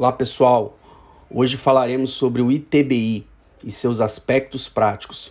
Olá 0.00 0.12
pessoal, 0.12 0.78
hoje 1.30 1.58
falaremos 1.58 2.12
sobre 2.12 2.40
o 2.40 2.50
ITBI 2.50 3.26
e 3.62 3.70
seus 3.70 4.00
aspectos 4.00 4.66
práticos. 4.66 5.30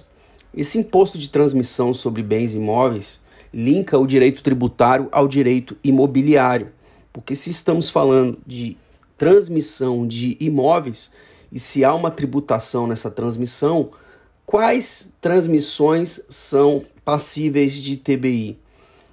Esse 0.55 0.77
imposto 0.77 1.17
de 1.17 1.27
transmissão 1.27 1.91
sobre 1.91 2.21
bens 2.21 2.53
imóveis 2.53 3.19
linka 3.51 3.97
o 3.97 4.05
direito 4.05 4.43
tributário 4.43 5.09
ao 5.11 5.27
direito 5.27 5.75
imobiliário, 5.83 6.71
porque 7.11 7.33
se 7.33 7.49
estamos 7.49 7.89
falando 7.89 8.37
de 8.45 8.77
transmissão 9.17 10.07
de 10.07 10.37
imóveis 10.39 11.11
e 11.51 11.59
se 11.59 11.83
há 11.83 11.91
uma 11.91 12.11
tributação 12.11 12.85
nessa 12.85 13.09
transmissão, 13.09 13.89
quais 14.45 15.15
transmissões 15.19 16.21
são 16.29 16.85
passíveis 17.03 17.73
de 17.73 17.93
ITBI? 17.93 18.59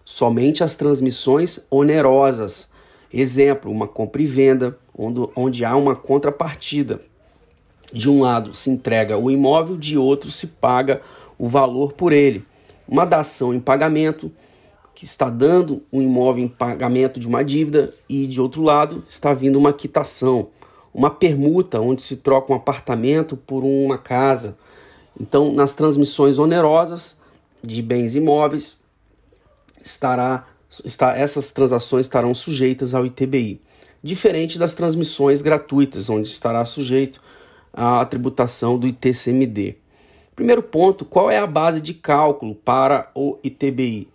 Somente 0.05 0.63
as 0.63 0.75
transmissões 0.75 1.67
onerosas. 1.71 2.76
Exemplo, 3.19 3.73
uma 3.73 3.89
compra 3.89 4.21
e 4.21 4.27
venda, 4.27 4.79
onde, 4.95 5.27
onde 5.35 5.65
há 5.65 5.75
uma 5.75 5.97
contrapartida. 5.97 7.01
De 7.91 8.11
um 8.11 8.21
lado 8.21 8.55
se 8.55 8.69
entrega 8.69 9.17
o 9.17 9.31
imóvel, 9.31 9.79
de 9.79 9.97
outro 9.97 10.31
se 10.31 10.49
paga 10.49 11.01
o 11.39 11.49
valor 11.49 11.95
por 11.95 12.13
ele. 12.13 12.45
Uma 12.87 13.07
dação 13.07 13.55
em 13.55 13.59
pagamento, 13.59 14.31
que 14.95 15.07
está 15.07 15.31
dando 15.31 15.83
um 15.91 16.03
imóvel 16.03 16.45
em 16.45 16.49
pagamento 16.49 17.19
de 17.19 17.27
uma 17.27 17.43
dívida, 17.43 17.95
e 18.07 18.27
de 18.27 18.39
outro 18.39 18.61
lado 18.61 19.03
está 19.09 19.33
vindo 19.33 19.59
uma 19.59 19.73
quitação. 19.73 20.49
Uma 20.93 21.09
permuta, 21.09 21.81
onde 21.81 22.03
se 22.03 22.19
troca 22.19 22.53
um 22.53 22.57
apartamento 22.57 23.35
por 23.35 23.65
uma 23.65 23.97
casa. 23.97 24.59
Então, 25.19 25.55
nas 25.55 25.75
transmissões 25.75 26.39
onerosas 26.39 27.19
de 27.63 27.81
bens 27.81 28.15
imóveis, 28.15 28.83
estará, 29.83 30.45
está, 30.85 31.17
essas 31.17 31.53
transações 31.53 32.07
estarão 32.07 32.35
sujeitas 32.35 32.95
ao 32.95 33.07
ITBI 33.07 33.61
diferente 34.07 34.59
das 34.59 34.75
transmissões 34.75 35.43
gratuitas, 35.43 36.09
onde 36.09 36.29
estará 36.29 36.65
sujeito 36.65 37.21
à 37.73 38.05
tributação 38.05 38.79
do 38.79 38.87
ITCMD. 38.87 39.77
Primeiro 40.35 40.63
ponto, 40.63 41.05
qual 41.05 41.31
é 41.31 41.39
a 41.39 41.47
base 41.47 41.81
de 41.81 41.93
cálculo 41.95 42.55
para 42.55 43.11
o 43.15 43.39
ITBI? 43.43 44.09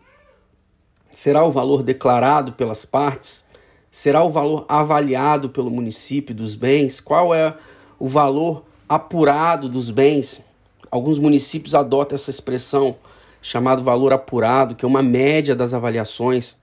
Será 1.12 1.44
o 1.44 1.52
valor 1.52 1.84
declarado 1.84 2.54
pelas 2.54 2.86
partes? 2.86 3.46
Será 3.92 4.24
o 4.24 4.30
valor 4.30 4.66
avaliado 4.70 5.50
pelo 5.50 5.70
município 5.70 6.34
dos 6.34 6.56
bens? 6.56 7.02
Qual 7.02 7.36
é 7.36 7.56
o 8.00 8.08
valor 8.08 8.64
apurado 8.88 9.68
dos 9.68 9.92
bens? 9.92 10.44
Alguns 10.90 11.20
municípios 11.20 11.76
adotam 11.76 12.16
essa 12.16 12.30
expressão 12.30 12.96
chamado 13.42 13.84
valor 13.84 14.14
apurado, 14.14 14.76
que 14.76 14.86
é 14.86 14.88
uma 14.88 15.02
média 15.02 15.56
das 15.56 15.74
avaliações. 15.74 16.58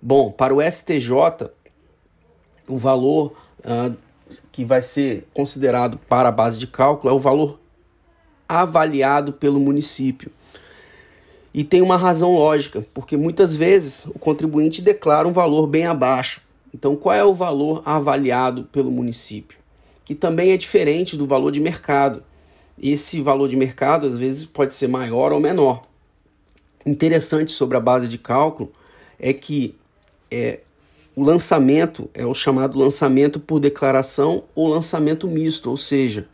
Bom, 0.00 0.30
para 0.30 0.54
o 0.54 0.62
STJ, 0.62 1.50
o 2.68 2.76
valor 2.76 3.32
uh, 3.60 3.96
que 4.52 4.64
vai 4.64 4.82
ser 4.82 5.26
considerado 5.32 5.98
para 6.08 6.28
a 6.28 6.32
base 6.32 6.58
de 6.58 6.66
cálculo 6.66 7.12
é 7.12 7.16
o 7.16 7.18
valor 7.18 7.58
avaliado 8.48 9.32
pelo 9.32 9.58
município. 9.58 10.30
E 11.52 11.64
tem 11.64 11.82
uma 11.82 11.96
razão 11.96 12.34
lógica, 12.34 12.86
porque 12.92 13.16
muitas 13.16 13.56
vezes 13.56 14.04
o 14.06 14.18
contribuinte 14.18 14.82
declara 14.82 15.26
um 15.26 15.32
valor 15.32 15.66
bem 15.66 15.86
abaixo. 15.86 16.42
Então, 16.74 16.94
qual 16.94 17.14
é 17.14 17.24
o 17.24 17.34
valor 17.34 17.82
avaliado 17.84 18.64
pelo 18.64 18.90
município? 18.90 19.58
Que 20.04 20.14
também 20.14 20.52
é 20.52 20.56
diferente 20.56 21.16
do 21.16 21.26
valor 21.26 21.50
de 21.50 21.60
mercado. 21.60 22.22
Esse 22.80 23.20
valor 23.20 23.48
de 23.48 23.56
mercado 23.56 24.06
às 24.06 24.16
vezes 24.18 24.44
pode 24.44 24.74
ser 24.74 24.88
maior 24.88 25.32
ou 25.32 25.40
menor. 25.40 25.87
Interessante 26.86 27.52
sobre 27.52 27.76
a 27.76 27.80
base 27.80 28.08
de 28.08 28.18
cálculo 28.18 28.72
é 29.18 29.32
que 29.32 29.74
é, 30.30 30.60
o 31.14 31.22
lançamento 31.22 32.08
é 32.14 32.24
o 32.24 32.34
chamado 32.34 32.78
lançamento 32.78 33.40
por 33.40 33.58
declaração 33.58 34.44
ou 34.54 34.68
lançamento 34.68 35.26
misto, 35.26 35.70
ou 35.70 35.76
seja, 35.76 36.28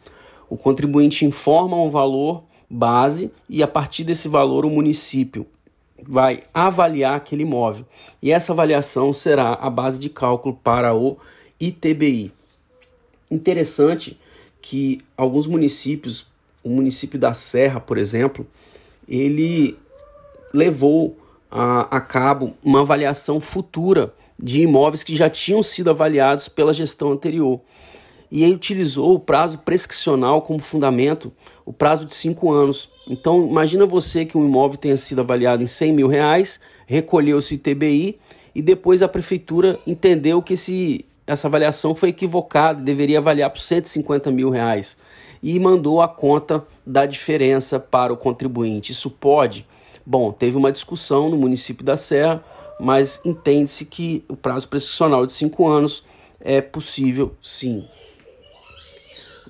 o 0.48 0.56
contribuinte 0.56 1.24
informa 1.24 1.80
um 1.80 1.88
valor 1.88 2.44
base 2.68 3.30
e 3.48 3.62
a 3.62 3.68
partir 3.68 4.04
desse 4.04 4.28
valor 4.28 4.64
o 4.64 4.70
município 4.70 5.46
vai 6.06 6.42
avaliar 6.52 7.16
aquele 7.16 7.42
imóvel. 7.42 7.86
E 8.20 8.30
essa 8.30 8.52
avaliação 8.52 9.12
será 9.12 9.54
a 9.54 9.70
base 9.70 9.98
de 9.98 10.10
cálculo 10.10 10.58
para 10.62 10.94
o 10.94 11.16
ITBI. 11.58 12.32
Interessante 13.30 14.18
que 14.60 14.98
alguns 15.16 15.46
municípios, 15.46 16.26
o 16.62 16.70
município 16.70 17.18
da 17.18 17.32
Serra, 17.32 17.80
por 17.80 17.96
exemplo, 17.96 18.46
ele 19.08 19.78
levou 20.54 21.18
a, 21.50 21.96
a 21.96 22.00
cabo 22.00 22.54
uma 22.64 22.80
avaliação 22.80 23.40
futura 23.40 24.14
de 24.38 24.62
imóveis 24.62 25.02
que 25.02 25.14
já 25.14 25.28
tinham 25.28 25.62
sido 25.62 25.90
avaliados 25.90 26.48
pela 26.48 26.72
gestão 26.72 27.12
anterior. 27.12 27.60
E 28.30 28.44
aí 28.44 28.52
utilizou 28.52 29.14
o 29.14 29.20
prazo 29.20 29.58
prescricional 29.58 30.42
como 30.42 30.58
fundamento, 30.60 31.32
o 31.64 31.72
prazo 31.72 32.04
de 32.04 32.14
cinco 32.14 32.52
anos. 32.52 32.88
Então, 33.08 33.46
imagina 33.48 33.84
você 33.84 34.24
que 34.24 34.36
um 34.36 34.44
imóvel 34.44 34.76
tenha 34.76 34.96
sido 34.96 35.20
avaliado 35.20 35.62
em 35.62 35.66
100 35.66 35.92
mil 35.92 36.08
reais, 36.08 36.60
recolheu-se 36.86 37.54
o 37.54 37.56
ITBI 37.56 38.18
e 38.54 38.62
depois 38.62 39.02
a 39.02 39.08
prefeitura 39.08 39.78
entendeu 39.86 40.42
que 40.42 40.54
esse, 40.54 41.04
essa 41.26 41.46
avaliação 41.46 41.94
foi 41.94 42.08
equivocada, 42.10 42.82
deveria 42.82 43.18
avaliar 43.18 43.50
por 43.50 43.60
150 43.60 44.30
mil 44.30 44.50
reais 44.50 44.96
e 45.42 45.58
mandou 45.60 46.00
a 46.00 46.08
conta 46.08 46.64
da 46.86 47.06
diferença 47.06 47.78
para 47.78 48.12
o 48.12 48.16
contribuinte. 48.16 48.92
Isso 48.92 49.10
pode? 49.10 49.66
Bom, 50.06 50.32
teve 50.32 50.56
uma 50.56 50.70
discussão 50.70 51.30
no 51.30 51.36
município 51.36 51.84
da 51.84 51.96
Serra 51.96 52.44
mas 52.78 53.20
entende-se 53.24 53.84
que 53.84 54.24
o 54.28 54.36
prazo 54.36 54.68
prescricional 54.68 55.26
de 55.26 55.32
cinco 55.32 55.68
anos 55.68 56.04
é 56.40 56.60
possível 56.60 57.34
sim. 57.40 57.84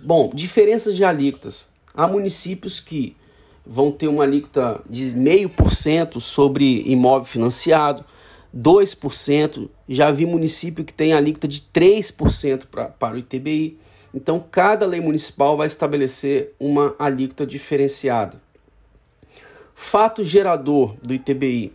Bom, 0.03 0.31
diferenças 0.34 0.94
de 0.94 1.04
alíquotas. 1.04 1.70
Há 1.94 2.06
municípios 2.06 2.81
que 2.81 3.16
vão 3.65 3.91
ter 3.91 4.09
uma 4.09 4.25
alíquota 4.25 4.82
de 4.88 5.04
0,5% 5.04 6.20
sobre 6.20 6.82
imóvel 6.82 7.25
financiado, 7.25 8.04
2%. 8.54 9.71
Já 9.88 10.10
vi 10.10 10.26
município 10.26 10.84
que 10.84 10.92
tem 10.92 11.15
alíquota 11.15 11.48
de 11.48 11.62
3% 11.62 12.66
pra, 12.71 12.86
para 12.86 13.15
o 13.15 13.19
ITBI. 13.19 13.78
Então, 14.12 14.44
cada 14.50 14.86
lei 14.86 15.00
municipal 15.00 15.56
vai 15.56 15.66
estabelecer 15.66 16.54
uma 16.60 16.94
alíquota 16.98 17.47
diferenciada. 17.47 18.44
Fato 19.74 20.22
gerador 20.22 20.94
do 21.02 21.12
ITBI 21.12 21.72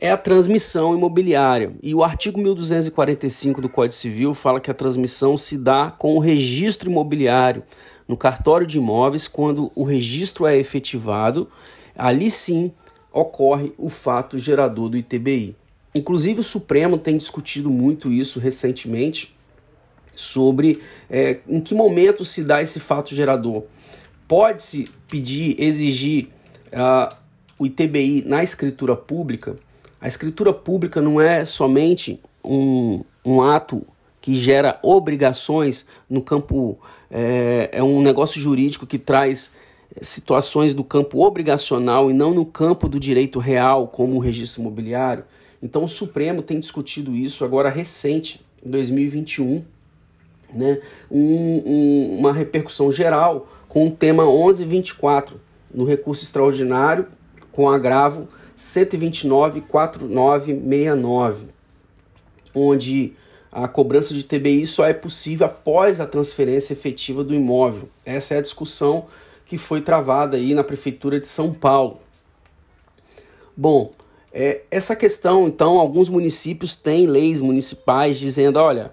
é 0.00 0.10
a 0.10 0.16
transmissão 0.16 0.94
imobiliária. 0.96 1.72
E 1.82 1.94
o 1.94 2.02
artigo 2.02 2.40
1245 2.40 3.62
do 3.62 3.68
Código 3.68 3.94
Civil 3.94 4.34
fala 4.34 4.60
que 4.60 4.70
a 4.70 4.74
transmissão 4.74 5.38
se 5.38 5.56
dá 5.56 5.90
com 5.90 6.16
o 6.16 6.18
registro 6.18 6.90
imobiliário 6.90 7.62
no 8.06 8.16
cartório 8.16 8.66
de 8.66 8.78
imóveis 8.78 9.28
quando 9.28 9.70
o 9.74 9.84
registro 9.84 10.46
é 10.46 10.56
efetivado, 10.56 11.48
ali 11.96 12.30
sim 12.30 12.72
ocorre 13.12 13.72
o 13.78 13.88
fato 13.88 14.36
gerador 14.36 14.88
do 14.88 14.96
ITBI. 14.96 15.56
Inclusive 15.94 16.40
o 16.40 16.44
Supremo 16.44 16.98
tem 16.98 17.16
discutido 17.16 17.70
muito 17.70 18.10
isso 18.10 18.40
recentemente 18.40 19.32
sobre 20.16 20.80
é, 21.08 21.38
em 21.48 21.60
que 21.60 21.74
momento 21.74 22.24
se 22.24 22.42
dá 22.42 22.60
esse 22.60 22.80
fato 22.80 23.14
gerador. 23.14 23.62
Pode-se 24.26 24.86
pedir, 25.08 25.54
exigir 25.62 26.33
uh, 26.74 27.14
o 27.58 27.66
ITBI 27.66 28.24
na 28.26 28.42
escritura 28.42 28.94
pública 28.94 29.56
a 30.04 30.06
escritura 30.06 30.52
pública 30.52 31.00
não 31.00 31.18
é 31.18 31.46
somente 31.46 32.20
um, 32.44 33.02
um 33.24 33.40
ato 33.40 33.86
que 34.20 34.36
gera 34.36 34.78
obrigações 34.82 35.86
no 36.10 36.20
campo, 36.20 36.78
é, 37.10 37.70
é 37.72 37.82
um 37.82 38.02
negócio 38.02 38.38
jurídico 38.38 38.86
que 38.86 38.98
traz 38.98 39.52
situações 40.02 40.74
do 40.74 40.84
campo 40.84 41.24
obrigacional 41.24 42.10
e 42.10 42.12
não 42.12 42.34
no 42.34 42.44
campo 42.44 42.86
do 42.86 43.00
direito 43.00 43.38
real, 43.38 43.88
como 43.88 44.16
o 44.16 44.18
registro 44.18 44.60
imobiliário. 44.60 45.24
Então 45.62 45.84
o 45.84 45.88
Supremo 45.88 46.42
tem 46.42 46.60
discutido 46.60 47.16
isso 47.16 47.42
agora 47.42 47.70
recente, 47.70 48.44
em 48.62 48.68
2021, 48.68 49.64
né? 50.52 50.82
Um, 51.10 51.62
um, 51.64 52.18
uma 52.18 52.32
repercussão 52.34 52.92
geral 52.92 53.48
com 53.70 53.86
o 53.86 53.90
tema 53.90 54.26
1124 54.26 55.40
no 55.74 55.84
recurso 55.84 56.22
extraordinário 56.22 57.06
com 57.52 57.68
agravo 57.68 58.28
129 58.56 59.60
4969, 59.62 61.46
onde 62.54 63.12
a 63.50 63.68
cobrança 63.68 64.14
de 64.14 64.22
TBI 64.22 64.66
só 64.66 64.86
é 64.86 64.92
possível 64.92 65.46
após 65.46 66.00
a 66.00 66.06
transferência 66.06 66.72
efetiva 66.72 67.22
do 67.22 67.34
imóvel. 67.34 67.88
Essa 68.04 68.34
é 68.34 68.38
a 68.38 68.42
discussão 68.42 69.06
que 69.44 69.58
foi 69.58 69.80
travada 69.80 70.36
aí 70.36 70.54
na 70.54 70.64
prefeitura 70.64 71.20
de 71.20 71.28
São 71.28 71.52
Paulo. 71.52 72.00
Bom, 73.56 73.92
é, 74.32 74.62
essa 74.70 74.96
questão, 74.96 75.46
então, 75.46 75.78
alguns 75.78 76.08
municípios 76.08 76.74
têm 76.74 77.06
leis 77.06 77.40
municipais 77.40 78.18
dizendo, 78.18 78.58
olha, 78.58 78.92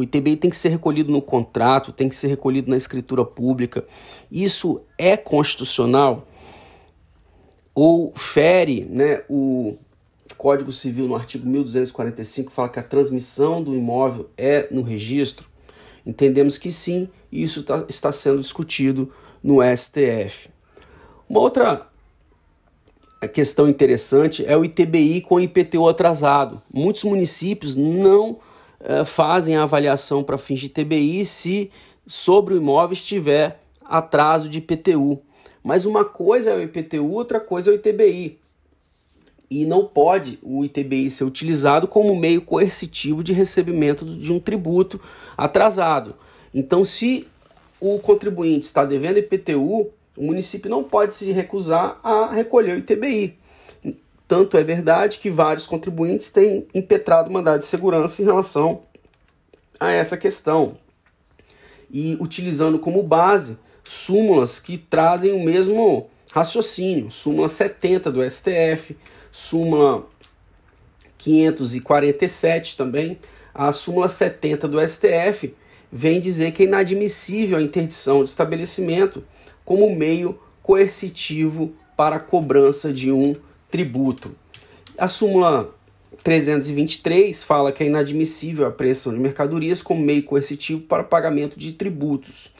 o 0.00 0.02
ITBI 0.02 0.36
tem 0.36 0.50
que 0.50 0.56
ser 0.56 0.70
recolhido 0.70 1.12
no 1.12 1.22
contrato, 1.22 1.92
tem 1.92 2.08
que 2.08 2.16
ser 2.16 2.26
recolhido 2.26 2.70
na 2.70 2.76
escritura 2.76 3.24
pública. 3.24 3.84
Isso 4.30 4.80
é 4.98 5.16
constitucional? 5.16 6.26
ou 7.74 8.12
fere 8.14 8.84
né, 8.84 9.22
o 9.28 9.76
Código 10.36 10.72
Civil 10.72 11.06
no 11.06 11.14
artigo 11.14 11.46
1245 11.46 12.50
fala 12.52 12.68
que 12.68 12.78
a 12.78 12.82
transmissão 12.82 13.62
do 13.62 13.74
imóvel 13.74 14.28
é 14.36 14.68
no 14.70 14.82
registro. 14.82 15.48
Entendemos 16.04 16.56
que 16.56 16.72
sim, 16.72 17.08
isso 17.30 17.62
tá, 17.62 17.84
está 17.88 18.10
sendo 18.10 18.40
discutido 18.40 19.12
no 19.42 19.58
STF. 19.62 20.48
Uma 21.28 21.40
outra 21.40 21.86
questão 23.32 23.68
interessante 23.68 24.44
é 24.46 24.56
o 24.56 24.64
ITBI 24.64 25.20
com 25.20 25.36
o 25.36 25.40
IPTU 25.40 25.88
atrasado. 25.88 26.60
Muitos 26.72 27.04
municípios 27.04 27.76
não 27.76 28.38
uh, 28.80 29.04
fazem 29.04 29.56
a 29.56 29.62
avaliação 29.62 30.22
para 30.22 30.38
fins 30.38 30.60
de 30.60 30.66
ITBI 30.66 31.24
se 31.24 31.70
sobre 32.06 32.54
o 32.54 32.56
imóvel 32.56 32.92
estiver 32.92 33.60
atraso 33.84 34.48
de 34.48 34.58
IPTU. 34.58 35.20
Mas 35.62 35.84
uma 35.84 36.04
coisa 36.04 36.50
é 36.50 36.56
o 36.56 36.62
IPTU, 36.62 37.10
outra 37.12 37.38
coisa 37.38 37.70
é 37.70 37.74
o 37.74 37.76
ITBI. 37.76 38.38
E 39.50 39.66
não 39.66 39.84
pode 39.84 40.38
o 40.42 40.64
ITBI 40.64 41.10
ser 41.10 41.24
utilizado 41.24 41.88
como 41.88 42.14
meio 42.14 42.40
coercitivo 42.40 43.22
de 43.22 43.32
recebimento 43.32 44.04
de 44.04 44.32
um 44.32 44.38
tributo 44.38 45.00
atrasado. 45.36 46.14
Então, 46.54 46.84
se 46.84 47.26
o 47.80 47.98
contribuinte 47.98 48.66
está 48.66 48.84
devendo 48.84 49.18
IPTU, 49.18 49.90
o 50.16 50.24
município 50.24 50.70
não 50.70 50.84
pode 50.84 51.14
se 51.14 51.32
recusar 51.32 51.98
a 52.02 52.32
recolher 52.32 52.76
o 52.76 52.78
ITBI. 52.78 53.39
Tanto 54.30 54.56
é 54.56 54.62
verdade 54.62 55.18
que 55.18 55.28
vários 55.28 55.66
contribuintes 55.66 56.30
têm 56.30 56.64
impetrado 56.72 57.28
mandado 57.32 57.58
de 57.58 57.64
segurança 57.64 58.22
em 58.22 58.24
relação 58.24 58.82
a 59.80 59.90
essa 59.90 60.16
questão. 60.16 60.76
E 61.90 62.16
utilizando 62.20 62.78
como 62.78 63.02
base 63.02 63.58
súmulas 63.82 64.60
que 64.60 64.78
trazem 64.78 65.32
o 65.32 65.44
mesmo 65.44 66.08
raciocínio. 66.32 67.10
Súmula 67.10 67.48
70 67.48 68.12
do 68.12 68.30
STF, 68.30 68.96
súmula 69.32 70.06
547 71.18 72.76
também. 72.76 73.18
A 73.52 73.72
súmula 73.72 74.08
70 74.08 74.68
do 74.68 74.78
STF 74.88 75.56
vem 75.90 76.20
dizer 76.20 76.52
que 76.52 76.62
é 76.62 76.66
inadmissível 76.66 77.58
a 77.58 77.62
interdição 77.62 78.22
de 78.22 78.30
estabelecimento 78.30 79.24
como 79.64 79.92
meio 79.92 80.38
coercitivo 80.62 81.74
para 81.96 82.14
a 82.14 82.20
cobrança 82.20 82.92
de 82.92 83.10
um 83.10 83.34
tributo. 83.70 84.34
A 84.98 85.08
súmula 85.08 85.70
323 86.22 87.42
fala 87.42 87.72
que 87.72 87.82
é 87.82 87.86
inadmissível 87.86 88.66
a 88.66 88.68
apreensão 88.68 89.12
de 89.12 89.18
mercadorias 89.18 89.80
como 89.80 90.04
meio 90.04 90.22
coercitivo 90.24 90.82
para 90.82 91.04
pagamento 91.04 91.58
de 91.58 91.72
tributos. 91.72 92.52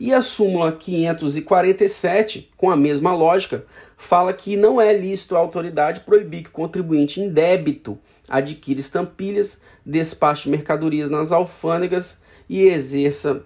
E 0.00 0.14
a 0.14 0.20
súmula 0.20 0.70
547, 0.70 2.50
com 2.56 2.70
a 2.70 2.76
mesma 2.76 3.12
lógica, 3.12 3.64
fala 3.96 4.32
que 4.32 4.56
não 4.56 4.80
é 4.80 4.96
lícito 4.96 5.34
à 5.34 5.40
autoridade 5.40 6.00
proibir 6.00 6.44
que 6.44 6.50
o 6.50 6.52
contribuinte 6.52 7.20
em 7.20 7.28
débito 7.28 7.98
adquira 8.28 8.78
estampilhas, 8.78 9.60
despache 9.84 10.48
mercadorias 10.48 11.10
nas 11.10 11.32
alfândegas 11.32 12.22
e 12.48 12.62
exerça 12.62 13.42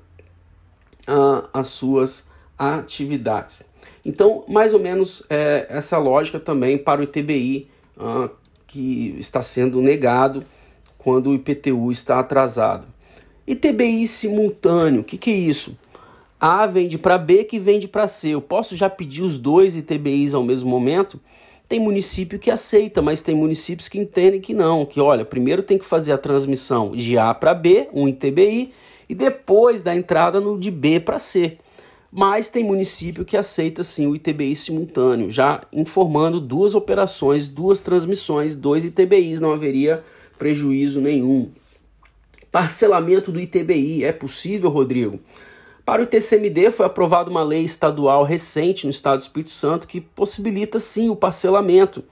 uh, 1.09 1.49
as 1.55 1.69
suas 1.69 2.27
atividades. 2.59 3.65
Então, 4.05 4.45
mais 4.49 4.75
ou 4.75 4.81
menos 4.81 5.23
é, 5.31 5.67
essa 5.69 5.99
lógica 5.99 6.41
também 6.41 6.77
para 6.77 7.01
o 7.01 7.05
ITBI, 7.05 7.69
uh, 7.97 8.29
que 8.67 9.15
está 9.19 9.43
sendo 9.43 9.81
negado 9.81 10.45
quando 10.99 11.31
o 11.31 11.35
IPTU 11.35 11.91
está 11.91 12.19
atrasado. 12.19 12.87
ITBI 13.47 14.07
simultâneo, 14.07 15.03
o 15.03 15.05
que, 15.05 15.19
que 15.19 15.31
é 15.31 15.35
isso? 15.35 15.77
A 16.41 16.67
vende 16.67 16.99
para 16.99 17.19
B 17.19 17.45
que 17.45 17.59
vende 17.59 17.87
para 17.87 18.09
C. 18.09 18.31
Eu 18.31 18.41
posso 18.41 18.77
já 18.77 18.91
pedir 18.91 19.23
os 19.23 19.39
dois 19.39 19.77
ITBIs 19.77 20.35
ao 20.35 20.43
mesmo 20.43 20.69
momento? 20.69 21.21
Tem 21.69 21.79
município 21.79 22.39
que 22.39 22.51
aceita, 22.51 23.01
mas 23.01 23.23
tem 23.23 23.35
municípios 23.35 23.89
que 23.89 23.99
entendem 23.99 24.41
que 24.41 24.53
não, 24.53 24.85
que 24.85 25.01
olha, 25.01 25.25
primeiro 25.25 25.63
tem 25.63 25.79
que 25.79 25.85
fazer 25.85 26.13
a 26.13 26.19
transmissão 26.19 26.91
de 26.91 27.17
A 27.17 27.33
para 27.33 27.55
B, 27.55 27.89
um 27.93 28.09
ITBI, 28.09 28.73
e 29.09 29.15
depois 29.15 29.83
da 29.83 29.95
entrada 29.95 30.41
no 30.41 30.59
de 30.59 30.71
B 30.71 31.01
para 31.01 31.19
C. 31.19 31.59
Mas 32.15 32.51
tem 32.51 32.63
município 32.63 33.25
que 33.25 33.39
aceita 33.39 33.83
sim 33.83 34.07
o 34.07 34.15
ITBI 34.15 34.55
simultâneo, 34.55 35.31
já 35.31 35.63
informando 35.73 36.39
duas 36.39 36.75
operações, 36.75 37.49
duas 37.49 37.81
transmissões, 37.81 38.55
dois 38.55 38.85
ITBIs, 38.85 39.41
não 39.41 39.51
haveria 39.51 40.03
prejuízo 40.39 41.01
nenhum. 41.01 41.51
Parcelamento 42.51 43.33
do 43.33 43.41
ITBI 43.41 44.05
é 44.05 44.13
possível, 44.13 44.69
Rodrigo? 44.69 45.19
Para 45.87 46.03
o 46.03 46.07
TCMD 46.07 46.71
foi 46.71 46.85
aprovada 46.85 47.31
uma 47.31 47.43
lei 47.43 47.65
estadual 47.65 48.25
recente 48.25 48.85
no 48.85 48.91
estado 48.91 49.21
do 49.21 49.23
Espírito 49.23 49.51
Santo 49.51 49.89
que 49.89 49.99
possibilita 49.99 50.79
sim 50.79 51.09
o 51.09 51.17
parcelamento 51.17 52.05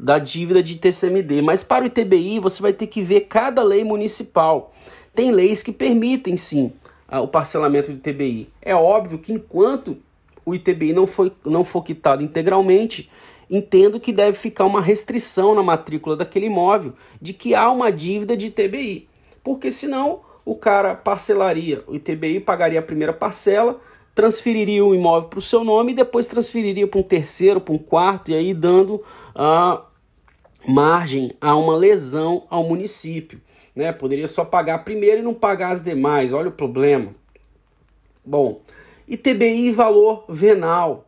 da 0.00 0.18
dívida 0.18 0.62
de 0.62 0.76
TCMD, 0.76 1.42
mas 1.42 1.62
para 1.62 1.84
o 1.84 1.88
ITBI 1.88 2.38
você 2.38 2.62
vai 2.62 2.72
ter 2.72 2.86
que 2.86 3.02
ver 3.02 3.26
cada 3.28 3.62
lei 3.62 3.84
municipal. 3.84 4.72
Tem 5.14 5.30
leis 5.30 5.62
que 5.62 5.72
permitem 5.72 6.38
sim 6.38 6.72
o 7.18 7.28
parcelamento 7.28 7.92
do 7.92 7.96
ITBI. 7.96 8.48
É 8.60 8.74
óbvio 8.74 9.18
que 9.18 9.32
enquanto 9.32 9.98
o 10.44 10.54
ITBI 10.54 10.92
não, 10.92 11.06
foi, 11.06 11.32
não 11.44 11.64
for 11.64 11.82
quitado 11.82 12.22
integralmente, 12.22 13.10
entendo 13.50 14.00
que 14.00 14.12
deve 14.12 14.36
ficar 14.36 14.64
uma 14.64 14.80
restrição 14.80 15.54
na 15.54 15.62
matrícula 15.62 16.16
daquele 16.16 16.46
imóvel 16.46 16.94
de 17.20 17.32
que 17.32 17.54
há 17.54 17.70
uma 17.70 17.92
dívida 17.92 18.36
de 18.36 18.46
ITBI. 18.46 19.08
Porque 19.44 19.70
senão 19.70 20.20
o 20.44 20.54
cara 20.54 20.94
parcelaria, 20.94 21.84
o 21.86 21.94
ITBI 21.94 22.40
pagaria 22.40 22.80
a 22.80 22.82
primeira 22.82 23.12
parcela, 23.12 23.80
transferiria 24.14 24.84
o 24.84 24.94
imóvel 24.94 25.28
para 25.28 25.38
o 25.38 25.42
seu 25.42 25.62
nome 25.64 25.92
e 25.92 25.96
depois 25.96 26.26
transferiria 26.26 26.86
para 26.86 27.00
um 27.00 27.04
terceiro, 27.04 27.60
para 27.60 27.74
um 27.74 27.78
quarto, 27.78 28.30
e 28.30 28.34
aí 28.34 28.52
dando 28.52 29.02
a 29.34 29.82
margem 30.66 31.32
a 31.40 31.56
uma 31.56 31.76
lesão 31.76 32.44
ao 32.48 32.64
município 32.64 33.40
né? 33.74 33.92
Poderia 33.92 34.28
só 34.28 34.44
pagar 34.44 34.74
a 34.74 34.78
primeira 34.78 35.20
e 35.20 35.22
não 35.22 35.34
pagar 35.34 35.72
as 35.72 35.82
demais. 35.82 36.32
Olha 36.32 36.48
o 36.48 36.52
problema. 36.52 37.14
Bom, 38.24 38.60
ITBI 39.08 39.72
valor 39.72 40.24
venal. 40.28 41.06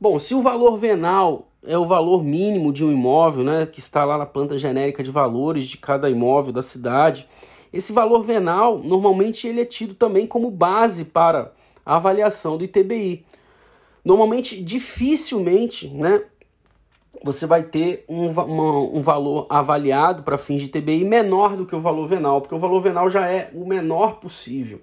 Bom, 0.00 0.18
se 0.18 0.34
o 0.34 0.40
valor 0.40 0.76
venal 0.76 1.48
é 1.64 1.76
o 1.76 1.84
valor 1.84 2.22
mínimo 2.22 2.72
de 2.72 2.84
um 2.84 2.92
imóvel, 2.92 3.42
né, 3.42 3.66
que 3.66 3.80
está 3.80 4.04
lá 4.04 4.16
na 4.16 4.26
planta 4.26 4.56
genérica 4.56 5.02
de 5.02 5.10
valores 5.10 5.66
de 5.66 5.76
cada 5.76 6.08
imóvel 6.08 6.52
da 6.52 6.62
cidade, 6.62 7.28
esse 7.72 7.92
valor 7.92 8.22
venal 8.22 8.78
normalmente 8.78 9.46
ele 9.46 9.60
é 9.60 9.64
tido 9.64 9.94
também 9.94 10.26
como 10.26 10.50
base 10.50 11.06
para 11.06 11.52
a 11.84 11.96
avaliação 11.96 12.56
do 12.56 12.64
ITBI. 12.64 13.24
Normalmente, 14.04 14.62
dificilmente, 14.62 15.88
né, 15.88 16.22
você 17.22 17.46
vai 17.46 17.62
ter 17.62 18.04
um, 18.08 18.28
uma, 18.28 18.78
um 18.98 19.02
valor 19.02 19.46
avaliado 19.50 20.22
para 20.22 20.38
fins 20.38 20.62
de 20.62 20.68
TBI 20.68 21.04
menor 21.04 21.56
do 21.56 21.66
que 21.66 21.74
o 21.74 21.80
valor 21.80 22.06
venal, 22.06 22.40
porque 22.40 22.54
o 22.54 22.58
valor 22.58 22.80
venal 22.80 23.10
já 23.10 23.26
é 23.26 23.50
o 23.54 23.66
menor 23.66 24.20
possível. 24.20 24.80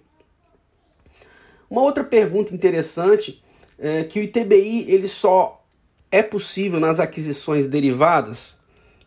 Uma 1.70 1.82
outra 1.82 2.04
pergunta 2.04 2.54
interessante 2.54 3.44
é 3.78 4.04
que 4.04 4.20
o 4.20 4.24
ITBI 4.24 4.86
ele 4.90 5.08
só 5.08 5.66
é 6.12 6.22
possível 6.22 6.80
nas 6.80 7.00
aquisições 7.00 7.68
derivadas 7.68 8.56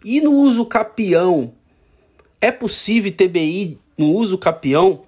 e 0.04 0.20
no 0.20 0.32
uso 0.32 0.66
capião. 0.66 1.54
É 2.40 2.50
possível 2.52 3.08
ITBI 3.08 3.80
no 3.96 4.12
uso 4.12 4.36
capião? 4.38 5.02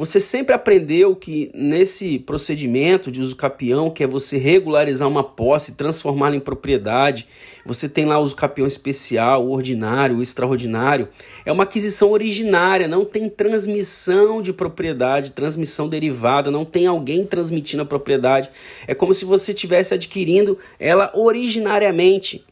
Você 0.00 0.18
sempre 0.18 0.54
aprendeu 0.54 1.14
que 1.14 1.50
nesse 1.52 2.18
procedimento 2.18 3.12
de 3.12 3.20
uso 3.20 3.36
capião, 3.36 3.90
que 3.90 4.02
é 4.02 4.06
você 4.06 4.38
regularizar 4.38 5.06
uma 5.06 5.22
posse, 5.22 5.76
transformá-la 5.76 6.34
em 6.36 6.40
propriedade, 6.40 7.28
você 7.66 7.86
tem 7.86 8.06
lá 8.06 8.18
o 8.18 8.22
uso 8.22 8.34
capião 8.34 8.66
especial, 8.66 9.44
o 9.44 9.50
ordinário, 9.50 10.16
o 10.16 10.22
extraordinário. 10.22 11.10
É 11.44 11.52
uma 11.52 11.64
aquisição 11.64 12.12
originária, 12.12 12.88
não 12.88 13.04
tem 13.04 13.28
transmissão 13.28 14.40
de 14.40 14.54
propriedade, 14.54 15.32
transmissão 15.32 15.86
derivada, 15.86 16.50
não 16.50 16.64
tem 16.64 16.86
alguém 16.86 17.26
transmitindo 17.26 17.82
a 17.82 17.86
propriedade. 17.86 18.48
É 18.86 18.94
como 18.94 19.12
se 19.12 19.26
você 19.26 19.52
estivesse 19.52 19.92
adquirindo 19.92 20.56
ela 20.78 21.12
originariamente, 21.14 22.42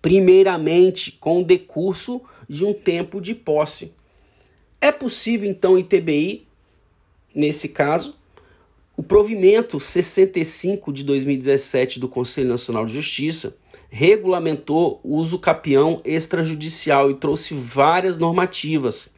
primeiramente, 0.00 1.10
com 1.18 1.40
o 1.40 1.44
decurso 1.44 2.22
de 2.48 2.64
um 2.64 2.72
tempo 2.72 3.20
de 3.20 3.34
posse. 3.34 3.92
É 4.84 4.92
possível 4.92 5.48
então 5.48 5.78
ITBI, 5.78 6.46
nesse 7.34 7.70
caso, 7.70 8.14
o 8.94 9.02
provimento 9.02 9.80
65 9.80 10.92
de 10.92 11.02
2017 11.04 11.98
do 11.98 12.06
Conselho 12.06 12.50
Nacional 12.50 12.84
de 12.84 12.92
Justiça 12.92 13.56
regulamentou 13.88 15.00
o 15.02 15.16
uso 15.16 15.38
capião 15.38 16.02
extrajudicial 16.04 17.10
e 17.10 17.14
trouxe 17.14 17.54
várias 17.54 18.18
normativas. 18.18 19.10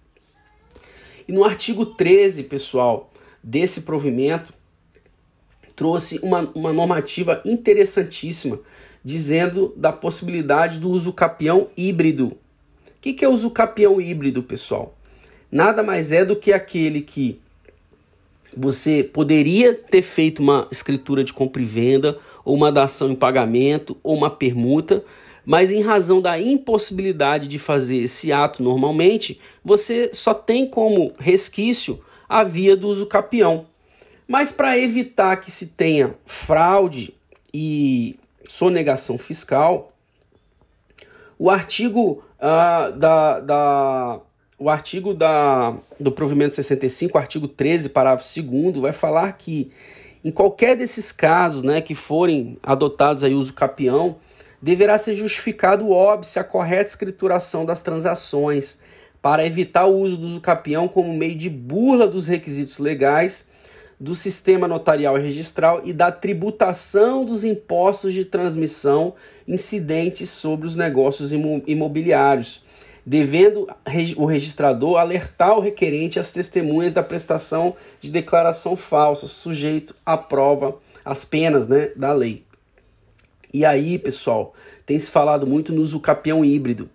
E 1.26 1.32
no 1.32 1.42
artigo 1.42 1.84
13, 1.84 2.44
pessoal, 2.44 3.12
desse 3.42 3.80
provimento, 3.80 4.54
trouxe 5.74 6.20
uma, 6.22 6.48
uma 6.54 6.72
normativa 6.72 7.42
interessantíssima, 7.44 8.60
dizendo 9.02 9.74
da 9.76 9.92
possibilidade 9.92 10.78
do 10.78 10.88
uso 10.88 11.12
capião 11.12 11.70
híbrido. 11.76 12.26
O 12.26 12.38
que, 13.00 13.12
que 13.12 13.24
é 13.24 13.28
o 13.28 13.32
uso 13.32 13.50
capião 13.50 14.00
híbrido, 14.00 14.44
pessoal? 14.44 14.95
Nada 15.50 15.82
mais 15.82 16.12
é 16.12 16.24
do 16.24 16.36
que 16.36 16.52
aquele 16.52 17.00
que 17.00 17.40
você 18.56 19.02
poderia 19.02 19.74
ter 19.74 20.02
feito 20.02 20.40
uma 20.40 20.66
escritura 20.70 21.22
de 21.22 21.32
compra 21.32 21.60
e 21.60 21.64
venda, 21.64 22.18
ou 22.44 22.54
uma 22.54 22.72
dação 22.72 23.10
em 23.10 23.14
pagamento, 23.14 23.96
ou 24.02 24.16
uma 24.16 24.30
permuta, 24.30 25.04
mas 25.44 25.70
em 25.70 25.82
razão 25.82 26.20
da 26.20 26.40
impossibilidade 26.40 27.46
de 27.48 27.58
fazer 27.58 27.98
esse 27.98 28.32
ato 28.32 28.62
normalmente, 28.62 29.40
você 29.64 30.10
só 30.12 30.32
tem 30.32 30.66
como 30.66 31.12
resquício 31.18 32.02
a 32.28 32.42
via 32.42 32.76
do 32.76 32.88
uso 32.88 33.06
capião. 33.06 33.66
Mas 34.26 34.50
para 34.50 34.76
evitar 34.78 35.36
que 35.36 35.50
se 35.50 35.68
tenha 35.68 36.14
fraude 36.24 37.14
e 37.54 38.18
sonegação 38.48 39.18
fiscal, 39.18 39.92
o 41.38 41.50
artigo 41.50 42.24
uh, 42.38 42.96
da, 42.96 43.40
da, 43.40 44.20
o 44.58 44.70
artigo 44.70 45.12
da, 45.12 45.74
do 46.00 46.10
provimento 46.10 46.54
65, 46.54 47.18
artigo 47.18 47.46
13, 47.46 47.90
parágrafo 47.90 48.42
2 48.42 48.76
vai 48.76 48.92
falar 48.92 49.32
que 49.32 49.70
em 50.24 50.30
qualquer 50.30 50.76
desses 50.76 51.12
casos 51.12 51.62
né, 51.62 51.80
que 51.80 51.94
forem 51.94 52.58
adotados 52.62 53.22
aí 53.22 53.34
uso 53.34 53.52
capião, 53.52 54.16
deverá 54.60 54.98
ser 54.98 55.14
justificado 55.14 55.86
o 55.86 55.92
óbice 55.92 56.38
a 56.38 56.44
correta 56.44 56.90
escrituração 56.90 57.64
das 57.64 57.82
transações, 57.82 58.78
para 59.22 59.44
evitar 59.44 59.86
o 59.86 59.96
uso 59.96 60.16
do 60.16 60.26
uso 60.26 60.40
capião 60.40 60.88
como 60.88 61.12
meio 61.12 61.36
de 61.36 61.50
burla 61.50 62.06
dos 62.06 62.26
requisitos 62.26 62.78
legais 62.78 63.48
do 63.98 64.14
sistema 64.14 64.68
notarial 64.68 65.18
e 65.18 65.22
registral 65.22 65.80
e 65.84 65.92
da 65.92 66.12
tributação 66.12 67.24
dos 67.24 67.44
impostos 67.44 68.12
de 68.12 68.24
transmissão 68.24 69.14
incidentes 69.48 70.28
sobre 70.30 70.66
os 70.66 70.76
negócios 70.76 71.32
imobiliários, 71.32 72.62
devendo 73.06 73.68
o 74.16 74.26
registrador 74.26 74.98
alertar 74.98 75.56
o 75.56 75.60
requerente 75.60 76.18
às 76.18 76.32
testemunhas 76.32 76.92
da 76.92 77.02
prestação 77.02 77.76
de 78.00 78.10
declaração 78.10 78.76
falsa, 78.76 79.28
sujeito 79.28 79.94
à 80.04 80.18
prova, 80.18 80.76
às 81.04 81.24
penas 81.24 81.68
né, 81.68 81.92
da 81.94 82.12
lei. 82.12 82.44
E 83.54 83.64
aí, 83.64 83.98
pessoal, 83.98 84.52
tem 84.84 84.98
se 84.98 85.10
falado 85.10 85.46
muito 85.46 85.72
no 85.72 85.80
uso 85.80 86.00
capião 86.00 86.44
híbrido. 86.44 86.90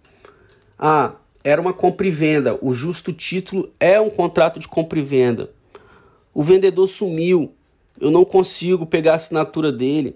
Ah, 0.78 1.14
era 1.44 1.62
uma 1.62 1.74
compra 1.74 2.06
e 2.06 2.12
venda, 2.12 2.60
o 2.62 2.74
justo 2.74 3.14
título 3.14 3.72
é 3.80 4.00
um 4.00 4.10
contrato 4.10 4.60
de 4.60 4.68
compra 4.68 5.00
e 5.00 5.02
venda 5.02 5.50
o 6.34 6.44
vendedor 6.44 6.88
sumiu, 6.88 7.54
eu 8.00 8.10
não 8.10 8.24
consigo 8.24 8.86
pegar 8.86 9.14
a 9.14 9.16
assinatura 9.16 9.72
dele, 9.72 10.16